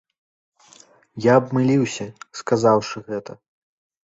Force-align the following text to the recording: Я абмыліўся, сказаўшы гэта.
Я 1.25 1.33
абмыліўся, 1.41 2.05
сказаўшы 2.41 2.97
гэта. 3.13 3.39